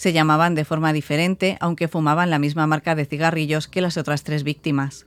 Se 0.00 0.14
llamaban 0.14 0.54
de 0.54 0.64
forma 0.64 0.94
diferente, 0.94 1.58
aunque 1.60 1.86
fumaban 1.86 2.30
la 2.30 2.38
misma 2.38 2.66
marca 2.66 2.94
de 2.94 3.04
cigarrillos 3.04 3.68
que 3.68 3.82
las 3.82 3.98
otras 3.98 4.24
tres 4.24 4.44
víctimas. 4.44 5.06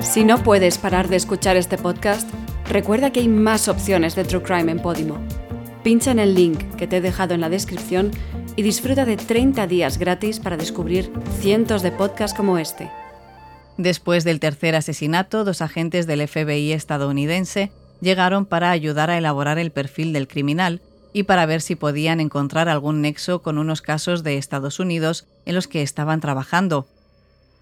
Si 0.00 0.24
no 0.24 0.42
puedes 0.42 0.78
parar 0.78 1.08
de 1.08 1.16
escuchar 1.16 1.58
este 1.58 1.76
podcast, 1.76 2.26
recuerda 2.66 3.12
que 3.12 3.20
hay 3.20 3.28
más 3.28 3.68
opciones 3.68 4.14
de 4.14 4.24
True 4.24 4.42
Crime 4.42 4.72
en 4.72 4.80
Podimo. 4.80 5.18
Pincha 5.82 6.12
en 6.12 6.18
el 6.18 6.34
link 6.34 6.76
que 6.76 6.86
te 6.86 6.96
he 6.96 7.00
dejado 7.02 7.34
en 7.34 7.42
la 7.42 7.50
descripción 7.50 8.10
y 8.56 8.62
disfruta 8.62 9.04
de 9.04 9.18
30 9.18 9.66
días 9.66 9.98
gratis 9.98 10.40
para 10.40 10.56
descubrir 10.56 11.12
cientos 11.40 11.82
de 11.82 11.92
podcasts 11.92 12.34
como 12.34 12.56
este. 12.56 12.90
Después 13.76 14.24
del 14.24 14.40
tercer 14.40 14.76
asesinato, 14.76 15.44
dos 15.44 15.60
agentes 15.60 16.06
del 16.06 16.26
FBI 16.26 16.72
estadounidense 16.72 17.70
llegaron 18.00 18.46
para 18.46 18.70
ayudar 18.70 19.10
a 19.10 19.18
elaborar 19.18 19.58
el 19.58 19.72
perfil 19.72 20.14
del 20.14 20.26
criminal 20.26 20.80
y 21.14 21.22
para 21.22 21.46
ver 21.46 21.62
si 21.62 21.76
podían 21.76 22.20
encontrar 22.20 22.68
algún 22.68 23.00
nexo 23.00 23.40
con 23.40 23.56
unos 23.56 23.80
casos 23.80 24.24
de 24.24 24.36
Estados 24.36 24.80
Unidos 24.80 25.28
en 25.46 25.54
los 25.54 25.68
que 25.68 25.80
estaban 25.80 26.20
trabajando. 26.20 26.88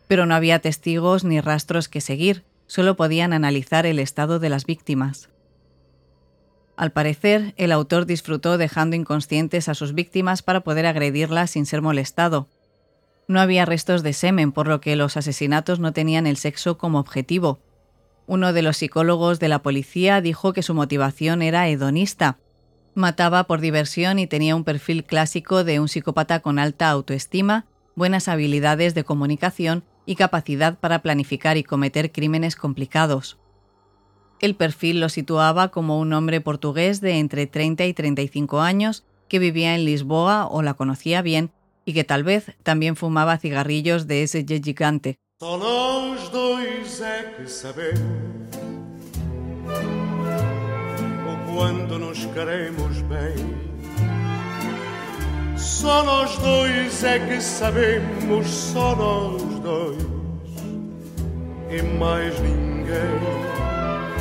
Pero 0.09 0.25
no 0.25 0.35
había 0.35 0.59
testigos 0.59 1.23
ni 1.23 1.39
rastros 1.39 1.87
que 1.87 2.01
seguir, 2.01 2.45
solo 2.67 2.97
podían 2.97 3.35
analizar 3.35 3.85
el 3.85 3.99
estado 3.99 4.39
de 4.39 4.49
las 4.49 4.65
víctimas. 4.65 5.29
Al 6.77 6.93
parecer, 6.93 7.53
el 7.59 7.73
autor 7.73 8.07
disfrutó 8.07 8.57
dejando 8.57 8.97
inconscientes 8.97 9.69
a 9.69 9.75
sus 9.75 9.93
víctimas 9.93 10.43
para 10.43 10.63
poder 10.63 10.87
agredirlas 10.87 11.51
sin 11.51 11.67
ser 11.67 11.83
molestado. 11.83 12.49
No 13.29 13.39
había 13.39 13.67
restos 13.67 14.03
de 14.03 14.15
semen, 14.15 14.53
por 14.53 14.67
lo 14.67 14.81
que 14.81 14.97
los 14.97 15.19
asesinatos 15.19 15.79
no 15.79 15.93
tenían 15.93 16.27
el 16.27 16.39
sexo 16.39 16.79
como 16.79 16.99
objetivo. 16.99 17.61
Uno 18.27 18.55
de 18.55 18.63
los 18.63 18.79
psicólogos 18.79 19.41
de 19.41 19.49
la 19.49 19.61
policía 19.61 20.23
dijo 20.23 20.55
que 20.55 20.63
su 20.63 20.73
motivación 20.73 21.43
era 21.43 21.69
hedonista, 21.69 22.39
Mataba 22.95 23.45
por 23.45 23.61
diversión 23.61 24.19
y 24.19 24.27
tenía 24.27 24.55
un 24.55 24.65
perfil 24.65 25.05
clásico 25.05 25.65
de 25.65 25.81
un 25.81 25.89
psicópata 25.89 26.41
con 26.41 26.59
alta 26.59 26.91
autoestima, 26.91 27.65
buenas 27.95 28.29
habilidades 28.29 28.95
de 28.95 29.05
comunicación 29.05 29.83
y 30.05 30.17
capacidad 30.17 30.79
para 30.79 31.01
planificar 31.01 31.57
y 31.57 31.65
cometer 31.65 32.13
crímenes 32.13 32.55
complicados. 32.55 33.39
El 34.41 34.57
perfil 34.57 35.01
lo 35.01 35.09
situaba 35.09 35.69
como 35.69 36.01
un 36.01 36.13
hombre 36.13 36.41
portugués 36.41 37.01
de 37.01 37.19
entre 37.19 37.47
30 37.47 37.87
y 37.87 37.95
35 37.95 38.61
años 38.61 39.05
que 39.29 39.39
vivía 39.39 39.75
en 39.75 39.87
Lisboa 39.87 40.47
o 40.47 40.63
la 40.63 40.75
conocía 40.75 41.23
bien 41.23 41.51
y 41.87 41.95
que 41.95 42.05
tal 42.05 42.25
vez 42.25 42.55
también 42.63 42.97
fumaba 42.97 43.39
cigarrillos 43.39 44.07
de 44.07 44.25
ese 44.25 44.45
gigante. 44.45 45.19
Nos 51.99 52.27
queremos 52.29 53.03
que 57.29 57.41
sabemos, 57.41 58.47
ninguém. 62.41 63.43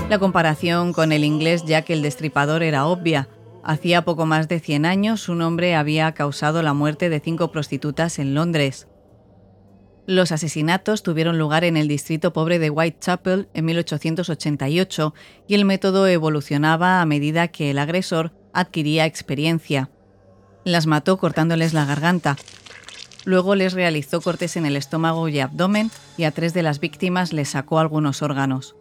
La 0.09 0.19
comparación 0.19 0.91
con 0.91 1.13
el 1.13 1.23
inglés 1.23 1.63
Jack 1.63 1.89
el 1.89 2.01
Destripador 2.01 2.63
era 2.63 2.85
obvia. 2.85 3.29
Hacía 3.63 4.03
poco 4.03 4.25
más 4.25 4.49
de 4.49 4.59
100 4.59 4.85
años 4.85 5.29
un 5.29 5.41
hombre 5.41 5.75
había 5.75 6.11
causado 6.13 6.61
la 6.63 6.73
muerte 6.73 7.09
de 7.09 7.21
cinco 7.21 7.51
prostitutas 7.51 8.19
en 8.19 8.33
Londres. 8.33 8.87
Los 10.11 10.33
asesinatos 10.33 11.03
tuvieron 11.03 11.37
lugar 11.37 11.63
en 11.63 11.77
el 11.77 11.87
distrito 11.87 12.33
pobre 12.33 12.59
de 12.59 12.69
Whitechapel 12.69 13.47
en 13.53 13.63
1888 13.63 15.13
y 15.47 15.53
el 15.55 15.63
método 15.63 16.05
evolucionaba 16.05 17.01
a 17.01 17.05
medida 17.05 17.47
que 17.47 17.71
el 17.71 17.79
agresor 17.79 18.33
adquiría 18.51 19.05
experiencia. 19.05 19.89
Las 20.65 20.85
mató 20.85 21.17
cortándoles 21.17 21.73
la 21.73 21.85
garganta. 21.85 22.35
Luego 23.23 23.55
les 23.55 23.71
realizó 23.71 24.19
cortes 24.19 24.57
en 24.57 24.65
el 24.65 24.75
estómago 24.75 25.29
y 25.29 25.39
abdomen 25.39 25.89
y 26.17 26.25
a 26.25 26.31
tres 26.31 26.53
de 26.53 26.63
las 26.63 26.81
víctimas 26.81 27.31
les 27.31 27.47
sacó 27.47 27.79
algunos 27.79 28.21
órganos. 28.21 28.75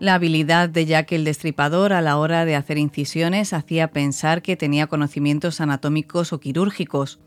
La 0.00 0.14
habilidad 0.14 0.68
de 0.68 0.84
Jack 0.84 1.12
el 1.12 1.24
Destripador 1.24 1.92
a 1.92 2.00
la 2.00 2.18
hora 2.18 2.44
de 2.44 2.56
hacer 2.56 2.76
incisiones 2.76 3.52
hacía 3.52 3.92
pensar 3.92 4.42
que 4.42 4.56
tenía 4.56 4.88
conocimientos 4.88 5.60
anatómicos 5.60 6.32
o 6.32 6.40
quirúrgicos. 6.40 7.20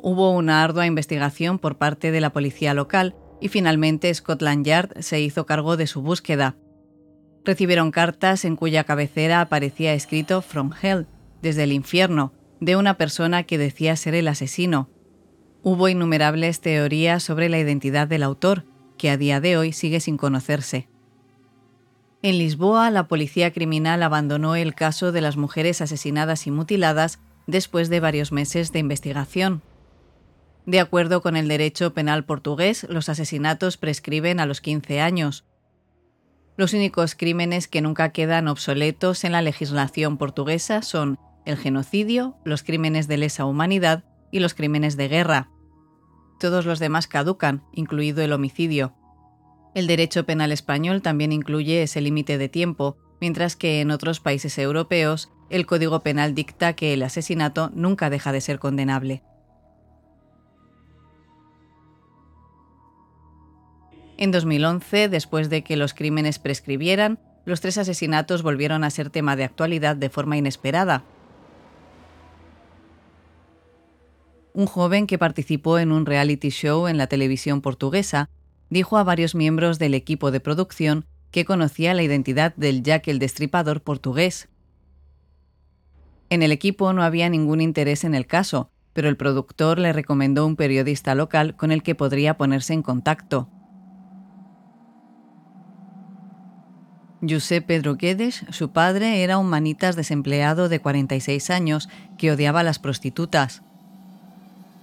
Hubo 0.00 0.30
una 0.30 0.62
ardua 0.62 0.86
investigación 0.86 1.58
por 1.58 1.76
parte 1.76 2.10
de 2.10 2.20
la 2.20 2.30
policía 2.30 2.72
local 2.72 3.16
y 3.40 3.48
finalmente 3.48 4.12
Scotland 4.12 4.64
Yard 4.64 5.02
se 5.02 5.20
hizo 5.20 5.46
cargo 5.46 5.76
de 5.76 5.86
su 5.86 6.02
búsqueda. 6.02 6.56
Recibieron 7.44 7.90
cartas 7.90 8.44
en 8.44 8.56
cuya 8.56 8.84
cabecera 8.84 9.40
aparecía 9.40 9.94
escrito 9.94 10.42
From 10.42 10.72
Hell, 10.80 11.06
desde 11.42 11.64
el 11.64 11.72
infierno, 11.72 12.32
de 12.60 12.76
una 12.76 12.94
persona 12.94 13.44
que 13.44 13.58
decía 13.58 13.96
ser 13.96 14.14
el 14.14 14.28
asesino. 14.28 14.88
Hubo 15.62 15.88
innumerables 15.88 16.60
teorías 16.60 17.22
sobre 17.22 17.48
la 17.48 17.58
identidad 17.58 18.06
del 18.06 18.22
autor, 18.22 18.64
que 18.96 19.10
a 19.10 19.16
día 19.16 19.40
de 19.40 19.56
hoy 19.56 19.72
sigue 19.72 20.00
sin 20.00 20.16
conocerse. 20.16 20.88
En 22.22 22.38
Lisboa, 22.38 22.90
la 22.90 23.06
policía 23.06 23.52
criminal 23.52 24.02
abandonó 24.02 24.56
el 24.56 24.74
caso 24.74 25.12
de 25.12 25.20
las 25.20 25.36
mujeres 25.36 25.80
asesinadas 25.80 26.46
y 26.46 26.50
mutiladas 26.50 27.20
después 27.46 27.88
de 27.88 28.00
varios 28.00 28.32
meses 28.32 28.72
de 28.72 28.80
investigación. 28.80 29.62
De 30.68 30.80
acuerdo 30.80 31.22
con 31.22 31.34
el 31.34 31.48
derecho 31.48 31.94
penal 31.94 32.26
portugués, 32.26 32.86
los 32.90 33.08
asesinatos 33.08 33.78
prescriben 33.78 34.38
a 34.38 34.44
los 34.44 34.60
15 34.60 35.00
años. 35.00 35.46
Los 36.58 36.74
únicos 36.74 37.14
crímenes 37.14 37.68
que 37.68 37.80
nunca 37.80 38.10
quedan 38.10 38.48
obsoletos 38.48 39.24
en 39.24 39.32
la 39.32 39.40
legislación 39.40 40.18
portuguesa 40.18 40.82
son 40.82 41.18
el 41.46 41.56
genocidio, 41.56 42.36
los 42.44 42.64
crímenes 42.64 43.08
de 43.08 43.16
lesa 43.16 43.46
humanidad 43.46 44.04
y 44.30 44.40
los 44.40 44.52
crímenes 44.52 44.98
de 44.98 45.08
guerra. 45.08 45.48
Todos 46.38 46.66
los 46.66 46.80
demás 46.80 47.06
caducan, 47.06 47.64
incluido 47.72 48.20
el 48.20 48.34
homicidio. 48.34 48.92
El 49.74 49.86
derecho 49.86 50.26
penal 50.26 50.52
español 50.52 51.00
también 51.00 51.32
incluye 51.32 51.82
ese 51.82 52.02
límite 52.02 52.36
de 52.36 52.50
tiempo, 52.50 52.98
mientras 53.22 53.56
que 53.56 53.80
en 53.80 53.90
otros 53.90 54.20
países 54.20 54.58
europeos 54.58 55.30
el 55.48 55.64
Código 55.64 56.00
Penal 56.00 56.34
dicta 56.34 56.74
que 56.74 56.92
el 56.92 57.02
asesinato 57.04 57.70
nunca 57.74 58.10
deja 58.10 58.32
de 58.32 58.42
ser 58.42 58.58
condenable. 58.58 59.22
En 64.18 64.32
2011, 64.32 65.08
después 65.08 65.48
de 65.48 65.62
que 65.62 65.76
los 65.76 65.94
crímenes 65.94 66.40
prescribieran, 66.40 67.20
los 67.44 67.60
tres 67.60 67.78
asesinatos 67.78 68.42
volvieron 68.42 68.82
a 68.82 68.90
ser 68.90 69.10
tema 69.10 69.36
de 69.36 69.44
actualidad 69.44 69.94
de 69.94 70.10
forma 70.10 70.36
inesperada. 70.36 71.04
Un 74.52 74.66
joven 74.66 75.06
que 75.06 75.18
participó 75.18 75.78
en 75.78 75.92
un 75.92 76.04
reality 76.04 76.50
show 76.50 76.88
en 76.88 76.98
la 76.98 77.06
televisión 77.06 77.60
portuguesa 77.60 78.28
dijo 78.70 78.98
a 78.98 79.04
varios 79.04 79.36
miembros 79.36 79.78
del 79.78 79.94
equipo 79.94 80.32
de 80.32 80.40
producción 80.40 81.06
que 81.30 81.44
conocía 81.44 81.94
la 81.94 82.02
identidad 82.02 82.56
del 82.56 82.82
Jack 82.82 83.06
el 83.06 83.20
Destripador 83.20 83.82
portugués. 83.82 84.48
En 86.28 86.42
el 86.42 86.50
equipo 86.50 86.92
no 86.92 87.04
había 87.04 87.28
ningún 87.28 87.60
interés 87.60 88.02
en 88.02 88.16
el 88.16 88.26
caso, 88.26 88.68
pero 88.92 89.08
el 89.08 89.16
productor 89.16 89.78
le 89.78 89.92
recomendó 89.92 90.44
un 90.44 90.56
periodista 90.56 91.14
local 91.14 91.54
con 91.54 91.70
el 91.70 91.84
que 91.84 91.94
podría 91.94 92.36
ponerse 92.36 92.72
en 92.72 92.82
contacto. 92.82 93.48
José 97.20 97.62
Pedro 97.62 97.96
Guedes, 97.96 98.44
su 98.50 98.70
padre, 98.70 99.22
era 99.24 99.38
un 99.38 99.48
manitas 99.48 99.96
desempleado 99.96 100.68
de 100.68 100.80
46 100.80 101.50
años 101.50 101.88
que 102.16 102.30
odiaba 102.30 102.60
a 102.60 102.62
las 102.62 102.78
prostitutas. 102.78 103.62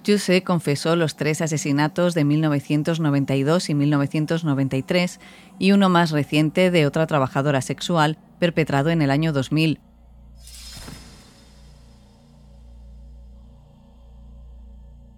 José 0.05 0.43
confesó 0.43 0.95
los 0.95 1.15
tres 1.15 1.41
asesinatos 1.41 2.13
de 2.13 2.25
1992 2.25 3.69
y 3.69 3.73
1993 3.73 5.19
y 5.59 5.71
uno 5.71 5.89
más 5.89 6.11
reciente 6.11 6.71
de 6.71 6.85
otra 6.85 7.07
trabajadora 7.07 7.61
sexual 7.61 8.17
perpetrado 8.37 8.89
en 8.89 9.01
el 9.01 9.11
año 9.11 9.31
2000. 9.31 9.79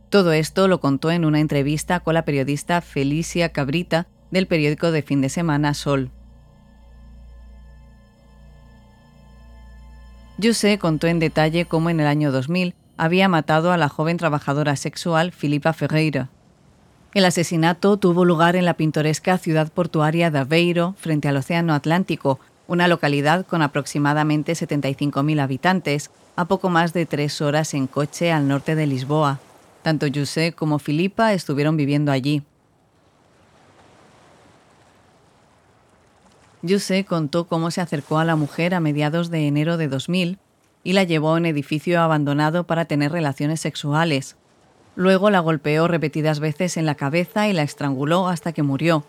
Todo 0.09 0.31
esto 0.31 0.69
lo 0.69 0.79
contó 0.79 1.11
en 1.11 1.25
una 1.25 1.41
entrevista 1.41 1.99
con 1.99 2.13
la 2.13 2.23
periodista 2.23 2.79
Felicia 2.79 3.49
Cabrita 3.49 4.07
del 4.31 4.47
periódico 4.47 4.91
de 4.91 5.01
fin 5.01 5.19
de 5.19 5.29
semana 5.29 5.73
Sol. 5.73 6.11
José 10.41 10.77
contó 10.77 11.07
en 11.07 11.17
detalle 11.17 11.65
cómo 11.65 11.89
en 11.89 11.99
el 11.99 12.05
año 12.05 12.31
2000 12.31 12.75
había 12.95 13.27
matado 13.27 13.71
a 13.71 13.77
la 13.77 13.89
joven 13.89 14.17
trabajadora 14.17 14.75
sexual 14.75 15.31
Filipa 15.31 15.73
Ferreira. 15.73 16.29
El 17.15 17.25
asesinato 17.25 17.97
tuvo 17.97 18.23
lugar 18.23 18.55
en 18.55 18.65
la 18.65 18.75
pintoresca 18.75 19.39
ciudad 19.39 19.71
portuaria 19.71 20.29
de 20.29 20.39
Aveiro, 20.39 20.93
frente 20.99 21.27
al 21.27 21.37
Océano 21.37 21.73
Atlántico, 21.73 22.39
una 22.67 22.87
localidad 22.87 23.47
con 23.47 23.63
aproximadamente 23.63 24.53
75.000 24.53 25.41
habitantes, 25.41 26.11
a 26.35 26.45
poco 26.45 26.69
más 26.69 26.93
de 26.93 27.07
tres 27.07 27.41
horas 27.41 27.73
en 27.73 27.87
coche 27.87 28.31
al 28.31 28.47
norte 28.47 28.75
de 28.75 28.85
Lisboa. 28.85 29.39
Tanto 29.81 30.05
José 30.13 30.51
como 30.51 30.77
Filipa 30.77 31.33
estuvieron 31.33 31.77
viviendo 31.77 32.11
allí. 32.11 32.43
José 36.67 37.05
contó 37.05 37.47
cómo 37.47 37.71
se 37.71 37.81
acercó 37.81 38.19
a 38.19 38.25
la 38.25 38.35
mujer 38.35 38.73
a 38.73 38.79
mediados 38.79 39.29
de 39.29 39.47
enero 39.47 39.77
de 39.77 39.87
2000 39.87 40.39
y 40.83 40.93
la 40.93 41.03
llevó 41.03 41.29
a 41.29 41.37
un 41.37 41.45
edificio 41.45 42.01
abandonado 42.01 42.65
para 42.65 42.85
tener 42.85 43.11
relaciones 43.11 43.59
sexuales. 43.59 44.37
Luego 44.95 45.29
la 45.29 45.39
golpeó 45.39 45.87
repetidas 45.87 46.39
veces 46.39 46.77
en 46.77 46.85
la 46.85 46.95
cabeza 46.95 47.47
y 47.47 47.53
la 47.53 47.63
estranguló 47.63 48.27
hasta 48.27 48.53
que 48.53 48.63
murió. 48.63 49.03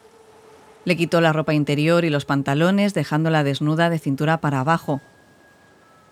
Le 0.85 0.97
quitó 0.97 1.21
la 1.21 1.33
ropa 1.33 1.55
interior 1.55 2.05
y 2.05 2.11
los 2.11 2.25
pantalones 2.25 2.95
dejándola 2.95 3.45
desnuda 3.45 3.91
de 3.91 3.99
cintura 3.99 4.41
para 4.41 4.61
abajo. 4.61 5.01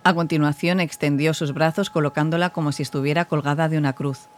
A 0.04 0.14
continuación 0.14 0.80
extendió 0.80 1.34
sus 1.34 1.52
brazos 1.52 1.90
colocándola 1.90 2.50
como 2.50 2.72
si 2.72 2.82
estuviera 2.82 3.24
colgada 3.24 3.68
de 3.68 3.78
una 3.78 3.92
cruz. 3.92 4.28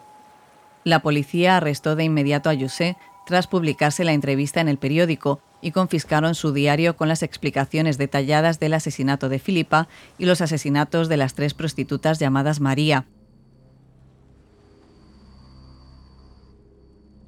La 0.85 1.01
policía 1.01 1.57
arrestó 1.57 1.97
de 1.97 2.05
inmediato 2.05 2.51
a 2.51 2.57
José 2.57 2.97
tras 3.27 3.47
publicarse 3.47 4.05
la 4.05 4.13
entrevista 4.13 4.61
en 4.61 4.69
el 4.69 4.79
periódico 4.79 5.41
y 5.61 5.73
confiscaron 5.73 6.35
su 6.35 6.53
diario 6.53 6.97
con 6.97 7.09
las 7.09 7.23
explicaciones 7.23 7.99
detalladas 7.99 8.61
del 8.61 8.75
asesinato 8.75 9.29
de 9.29 9.39
Filipa 9.39 9.89
y 10.19 10.27
los 10.27 10.41
asesinatos 10.41 11.09
de 11.09 11.17
las 11.17 11.35
tres 11.35 11.55
prostitutas 11.55 12.19
llamadas 12.19 12.61
María. 12.61 13.07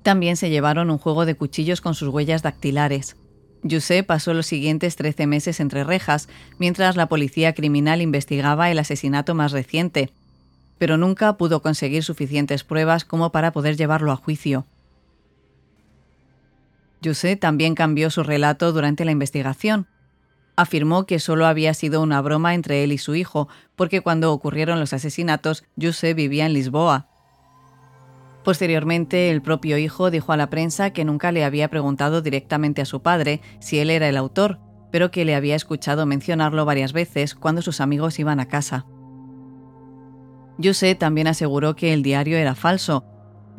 También 0.02 0.36
se 0.36 0.50
llevaron 0.50 0.90
un 0.90 0.98
juego 0.98 1.26
de 1.26 1.34
cuchillos 1.34 1.80
con 1.80 1.94
sus 1.94 2.08
huellas 2.08 2.42
dactilares. 2.42 3.16
José 3.68 4.02
pasó 4.02 4.32
los 4.32 4.46
siguientes 4.46 4.96
13 4.96 5.26
meses 5.26 5.60
entre 5.60 5.84
rejas, 5.84 6.28
mientras 6.58 6.96
la 6.96 7.08
policía 7.08 7.52
criminal 7.52 8.00
investigaba 8.00 8.70
el 8.70 8.78
asesinato 8.78 9.34
más 9.34 9.52
reciente, 9.52 10.10
pero 10.78 10.96
nunca 10.96 11.36
pudo 11.36 11.60
conseguir 11.60 12.02
suficientes 12.02 12.64
pruebas 12.64 13.04
como 13.04 13.32
para 13.32 13.52
poder 13.52 13.76
llevarlo 13.76 14.12
a 14.12 14.16
juicio. 14.16 14.66
José 17.02 17.36
también 17.36 17.74
cambió 17.74 18.10
su 18.10 18.22
relato 18.22 18.72
durante 18.72 19.04
la 19.04 19.10
investigación. 19.10 19.86
Afirmó 20.56 21.06
que 21.06 21.18
solo 21.18 21.46
había 21.46 21.72
sido 21.74 22.02
una 22.02 22.20
broma 22.20 22.54
entre 22.54 22.84
él 22.84 22.92
y 22.92 22.98
su 22.98 23.14
hijo, 23.14 23.48
porque 23.76 24.02
cuando 24.02 24.32
ocurrieron 24.32 24.78
los 24.78 24.92
asesinatos, 24.92 25.64
José 25.80 26.12
vivía 26.14 26.46
en 26.46 26.52
Lisboa. 26.52 27.08
Posteriormente, 28.44 29.30
el 29.30 29.42
propio 29.42 29.78
hijo 29.78 30.10
dijo 30.10 30.32
a 30.32 30.36
la 30.36 30.50
prensa 30.50 30.90
que 30.90 31.04
nunca 31.04 31.32
le 31.32 31.44
había 31.44 31.68
preguntado 31.68 32.22
directamente 32.22 32.82
a 32.82 32.86
su 32.86 33.02
padre 33.02 33.40
si 33.60 33.78
él 33.78 33.90
era 33.90 34.08
el 34.08 34.16
autor, 34.16 34.58
pero 34.90 35.10
que 35.10 35.24
le 35.24 35.34
había 35.34 35.56
escuchado 35.56 36.06
mencionarlo 36.06 36.64
varias 36.64 36.92
veces 36.92 37.34
cuando 37.34 37.62
sus 37.62 37.80
amigos 37.80 38.18
iban 38.18 38.40
a 38.40 38.48
casa. 38.48 38.86
José 40.62 40.94
también 40.94 41.26
aseguró 41.26 41.76
que 41.76 41.92
el 41.92 42.02
diario 42.02 42.36
era 42.36 42.54
falso, 42.54 43.04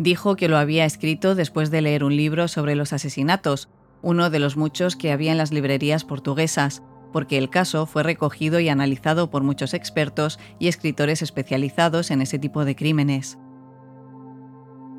Dijo 0.02 0.36
que 0.36 0.48
lo 0.48 0.58
había 0.58 0.86
escrito 0.86 1.36
después 1.36 1.70
de 1.70 1.80
leer 1.80 2.04
un 2.04 2.16
libro 2.16 2.48
sobre 2.48 2.74
los 2.74 2.92
asesinatos, 2.92 3.70
uno 4.02 4.32
de 4.32 4.40
los 4.40 4.58
muchos 4.58 4.96
que 4.96 5.12
había 5.12 5.32
en 5.32 5.38
las 5.38 5.52
librerías 5.52 6.06
portuguesas, 6.06 6.82
porque 7.14 7.38
el 7.38 7.52
caso 7.52 7.86
fue 7.86 8.02
recogido 8.02 8.60
y 8.60 8.68
analizado 8.68 9.30
por 9.30 9.44
muchos 9.44 9.76
expertos 9.76 10.40
y 10.58 10.70
escritores 10.70 11.22
especializados 11.22 12.10
en 12.10 12.24
ese 12.24 12.40
tipo 12.40 12.66
de 12.66 12.76
crímenes. 12.76 13.38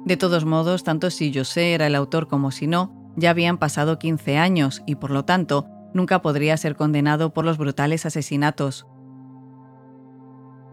De 0.05 0.17
todos 0.17 0.45
modos, 0.45 0.85
tanto 0.85 1.11
si 1.11 1.35
José 1.35 1.75
era 1.75 1.89
el 1.89 1.97
autor 1.97 2.29
como 2.29 2.53
si 2.53 2.69
no, 2.69 3.13
ya 3.17 3.31
habían 3.31 3.59
pasado 3.59 3.99
15 3.99 4.39
años 4.39 4.85
y 4.87 4.95
por 4.95 5.11
lo 5.11 5.25
tanto 5.25 5.67
nunca 5.95 6.23
podría 6.23 6.57
ser 6.57 6.77
condenado 6.77 7.35
por 7.35 7.45
los 7.45 7.59
brutales 7.59 8.07
asesinatos. 8.07 8.87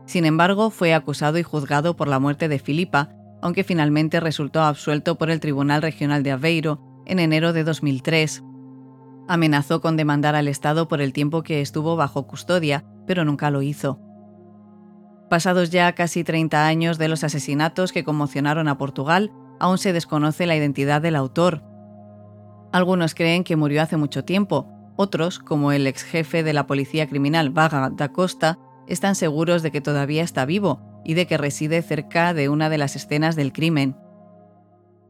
Sin 0.06 0.26
embargo, 0.26 0.70
fue 0.70 0.94
acusado 0.94 1.40
y 1.40 1.44
juzgado 1.44 1.96
por 1.96 2.08
la 2.08 2.20
muerte 2.20 2.48
de 2.48 2.60
Filipa 2.60 3.16
aunque 3.42 3.64
finalmente 3.64 4.20
resultó 4.20 4.62
absuelto 4.62 5.18
por 5.18 5.30
el 5.30 5.40
Tribunal 5.40 5.82
Regional 5.82 6.24
de 6.24 6.32
Aveiro 6.32 6.82
en 7.06 7.20
enero 7.20 7.54
de 7.54 7.64
2003. 7.64 8.44
Amenazó 9.28 9.82
con 9.82 9.98
demandar 9.98 10.36
al 10.36 10.48
Estado 10.48 10.88
por 10.88 11.02
el 11.02 11.14
tiempo 11.14 11.44
que 11.44 11.62
estuvo 11.62 11.96
bajo 11.96 12.28
custodia, 12.28 12.86
pero 13.08 13.26
nunca 13.26 13.52
lo 13.52 13.62
hizo. 13.62 14.00
Pasados 15.30 15.70
ya 15.70 15.94
casi 15.94 16.24
30 16.24 16.66
años 16.66 16.98
de 16.98 17.08
los 17.08 17.24
asesinatos 17.24 17.92
que 17.92 18.04
conmocionaron 18.04 18.68
a 18.68 18.78
Portugal, 18.78 19.32
aún 19.60 19.78
se 19.78 19.94
desconoce 19.94 20.48
la 20.48 20.56
identidad 20.56 21.02
del 21.02 21.16
autor. 21.16 21.64
Algunos 22.72 23.14
creen 23.14 23.44
que 23.44 23.56
murió 23.56 23.82
hace 23.82 23.98
mucho 23.98 24.26
tiempo, 24.26 24.68
otros, 24.96 25.40
como 25.40 25.72
el 25.72 25.88
ex 25.88 26.04
jefe 26.04 26.44
de 26.44 26.54
la 26.54 26.68
policía 26.68 27.08
criminal 27.08 27.52
Vaga 27.52 27.92
da 27.92 28.12
Costa, 28.12 28.58
están 28.88 29.16
seguros 29.16 29.62
de 29.62 29.72
que 29.72 29.82
todavía 29.82 30.24
está 30.24 30.46
vivo 30.46 30.89
y 31.04 31.14
de 31.14 31.28
que 31.28 31.38
reside 31.38 31.82
cerca 31.82 32.34
de 32.34 32.50
una 32.50 32.70
de 32.70 32.78
las 32.78 32.96
escenas 32.96 33.36
del 33.36 33.54
crimen. 33.54 33.96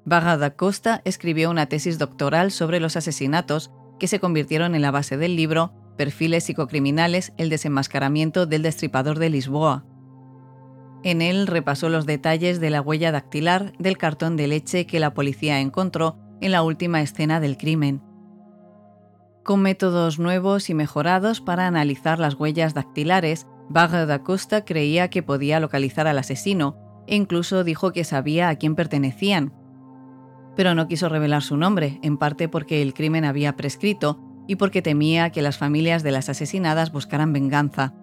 Vaga 0.06 0.38
da 0.38 0.52
Costa 0.52 1.02
escribió 1.06 1.50
una 1.50 1.68
tesis 1.68 2.00
doctoral 2.00 2.52
sobre 2.52 2.80
los 2.80 2.96
asesinatos 2.96 3.72
que 4.00 4.08
se 4.08 4.20
convirtieron 4.20 4.76
en 4.76 4.82
la 4.82 4.92
base 4.92 5.18
del 5.18 5.36
libro 5.36 5.74
Perfiles 5.98 6.46
psicocriminales, 6.46 7.34
el 7.38 7.50
desenmascaramiento 7.50 8.46
del 8.46 8.62
destripador 8.62 9.20
de 9.20 9.30
Lisboa. 9.30 9.86
En 11.04 11.22
él 11.22 11.46
repasó 11.46 11.90
los 11.90 12.06
detalles 12.06 12.60
de 12.60 12.70
la 12.70 12.82
huella 12.82 13.12
dactilar 13.12 13.74
del 13.80 13.98
cartón 13.98 14.38
de 14.38 14.48
leche 14.48 14.86
que 14.86 15.00
la 15.00 15.14
policía 15.14 15.60
encontró 15.60 16.18
en 16.42 16.52
la 16.52 16.64
última 16.64 17.02
escena 17.02 17.40
del 17.40 17.58
crimen. 17.58 18.02
Con 19.44 19.62
métodos 19.62 20.20
nuevos 20.20 20.70
y 20.70 20.74
mejorados 20.74 21.42
para 21.42 21.68
analizar 21.68 22.20
las 22.20 22.36
huellas 22.36 22.74
dactilares, 22.74 23.48
Vaga 23.70 24.06
da 24.06 24.24
Costa 24.24 24.66
creía 24.66 25.10
que 25.10 25.24
podía 25.24 25.60
localizar 25.60 26.08
al 26.08 26.18
asesino 26.18 26.76
e 27.08 27.16
incluso 27.16 27.64
dijo 27.64 27.92
que 27.92 28.04
sabía 28.04 28.50
a 28.50 28.56
quién 28.56 28.76
pertenecían. 28.76 29.54
Pero 30.56 30.76
no 30.76 30.88
quiso 30.88 31.08
revelar 31.08 31.44
su 31.44 31.56
nombre, 31.56 32.00
en 32.04 32.18
parte 32.18 32.50
porque 32.50 32.82
el 32.82 32.94
crimen 32.94 33.26
había 33.26 33.56
prescrito 33.56 34.20
y 34.48 34.56
porque 34.56 34.82
temía 34.82 35.30
que 35.30 35.44
las 35.44 35.58
familias 35.58 36.04
de 36.04 36.12
las 36.12 36.30
asesinadas 36.30 36.92
buscaran 36.92 37.32
venganza. 37.32 37.94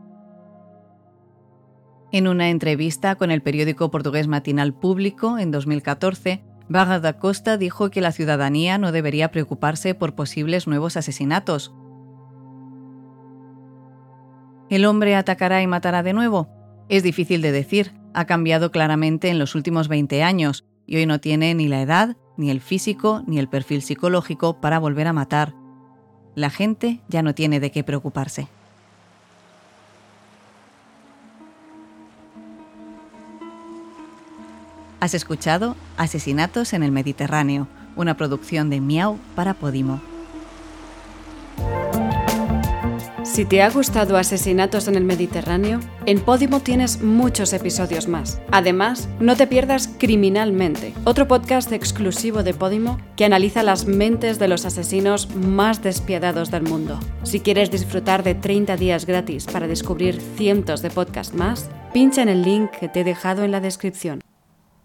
En 2.13 2.29
una 2.29 2.51
entrevista 2.51 3.17
con 3.17 3.33
el 3.33 3.43
periódico 3.43 3.91
portugués 3.91 4.29
Matinal 4.29 4.73
Público 4.73 5.39
en 5.39 5.51
2014, 5.51 6.45
Barra 6.69 7.01
da 7.01 7.19
Costa 7.19 7.57
dijo 7.57 7.91
que 7.91 8.01
la 8.01 8.13
ciudadanía 8.13 8.79
no 8.79 8.93
debería 8.93 9.31
preocuparse 9.31 9.95
por 9.95 10.15
posibles 10.15 10.67
nuevos 10.67 10.97
asesinatos. 10.97 11.75
¿El 14.69 14.85
hombre 14.85 15.15
atacará 15.15 15.63
y 15.63 15.67
matará 15.69 16.03
de 16.03 16.13
nuevo? 16.13 16.49
Es 16.89 17.05
difícil 17.05 17.41
de 17.41 17.53
decir, 17.53 17.93
ha 18.15 18.25
cambiado 18.25 18.73
claramente 18.73 19.29
en 19.29 19.39
los 19.39 19.55
últimos 19.55 19.87
20 19.87 20.25
años 20.25 20.65
y 20.87 20.97
hoy 20.97 21.07
no 21.07 21.21
tiene 21.21 21.55
ni 21.55 21.69
la 21.69 21.83
edad, 21.83 22.17
ni 22.37 22.51
el 22.51 22.61
físico, 22.61 23.23
ni 23.27 23.39
el 23.39 23.49
perfil 23.49 23.83
psicológico 23.83 24.61
para 24.61 24.81
volver 24.81 25.07
a 25.07 25.13
matar. 25.13 25.55
La 26.35 26.51
gente 26.51 27.01
ya 27.09 27.23
no 27.23 27.35
tiene 27.35 27.61
de 27.61 27.71
qué 27.71 27.85
preocuparse. 27.85 28.49
Has 34.99 35.15
escuchado 35.15 35.77
Asesinatos 35.97 36.73
en 36.73 36.83
el 36.83 36.91
Mediterráneo, 36.91 37.69
una 37.95 38.17
producción 38.17 38.71
de 38.71 38.81
Miau 38.81 39.19
para 39.37 39.55
Podimo. 39.55 40.01
Si 43.37 43.45
te 43.45 43.61
ha 43.61 43.69
gustado 43.69 44.17
Asesinatos 44.17 44.89
en 44.89 44.95
el 44.95 45.05
Mediterráneo, 45.05 45.81
en 46.07 46.21
Podimo 46.21 46.61
tienes 46.61 47.03
muchos 47.03 47.53
episodios 47.53 48.09
más. 48.09 48.41
Además, 48.51 49.11
no 49.21 49.37
te 49.37 49.47
pierdas 49.47 49.91
Criminalmente, 49.99 50.95
otro 51.05 51.29
podcast 51.29 51.71
exclusivo 51.71 52.43
de 52.43 52.55
Podimo 52.55 52.99
que 53.15 53.27
analiza 53.27 53.63
las 53.63 53.85
mentes 53.85 54.39
de 54.39 54.49
los 54.49 54.65
asesinos 54.65 55.29
más 55.37 55.83
despiadados 55.83 56.51
del 56.51 56.63
mundo. 56.63 56.99
Si 57.25 57.41
quieres 57.41 57.71
disfrutar 57.71 58.23
de 58.23 58.37
30 58.37 58.79
días 58.79 59.05
gratis 59.05 59.45
para 59.45 59.69
descubrir 59.69 60.19
cientos 60.39 60.81
de 60.81 60.89
podcasts 60.89 61.35
más, 61.35 61.69
pincha 61.93 62.23
en 62.23 62.31
el 62.31 62.41
link 62.41 62.71
que 62.71 62.89
te 62.89 63.01
he 63.01 63.05
dejado 63.05 63.45
en 63.45 63.51
la 63.51 63.61
descripción. 63.61 64.21